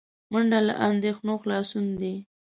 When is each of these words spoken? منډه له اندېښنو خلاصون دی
منډه 0.31 0.59
له 0.67 0.73
اندېښنو 0.89 1.33
خلاصون 1.41 1.85
دی 2.01 2.15